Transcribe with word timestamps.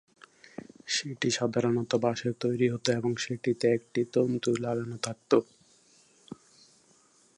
সেটি 0.87 1.27
সাধারণত 1.31 1.91
বাঁশের 2.03 2.33
তৈরি 2.43 2.67
হত 2.69 2.85
এবং 2.91 3.11
সেটিতে 3.17 3.65
একটি 3.77 4.01
তন্তু 4.13 4.49
লাগানো 4.63 4.97
থাকত। 5.05 5.31